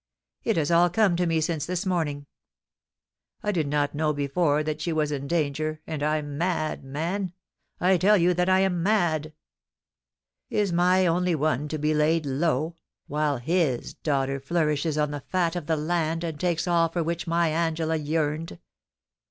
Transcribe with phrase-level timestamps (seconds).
[0.43, 2.25] It has all come to me since this morning.
[3.43, 7.33] I did not know before that she was in danger, and I'm mad, man;
[7.79, 9.31] I tell you that I'm mad!
[10.49, 15.55] Is my only one to be laid low, while his daughter flourishes on the fat
[15.55, 18.57] of the land, and takes all for which my Angela yearned